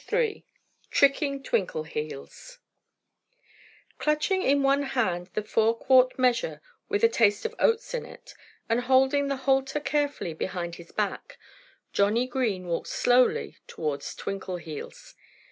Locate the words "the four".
5.35-5.77